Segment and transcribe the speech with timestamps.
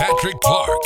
[0.00, 0.80] Patrick Clark.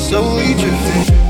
[0.00, 1.29] slowly drifting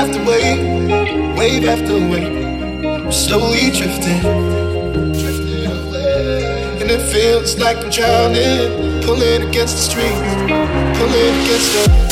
[0.00, 4.24] after wave, wave after wave, slowly drifting,
[6.80, 10.48] and it feels like I'm drowning, pulling against the stream,
[10.94, 12.09] pulling against the.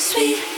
[0.00, 0.49] sweet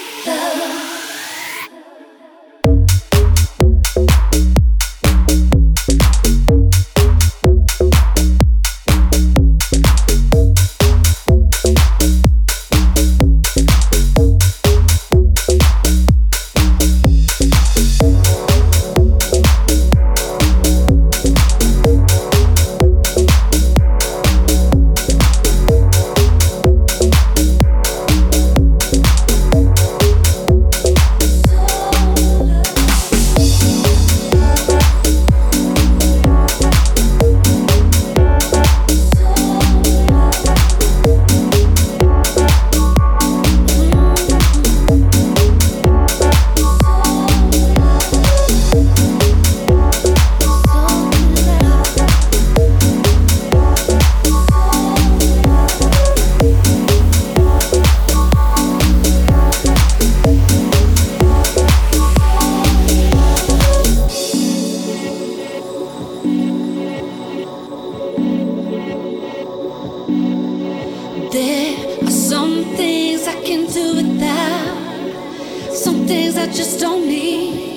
[76.42, 77.76] I just don't need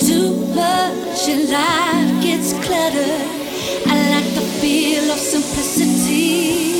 [0.00, 1.28] too much.
[1.28, 3.28] Your life gets cluttered.
[3.86, 6.73] I like the feel of simplicity.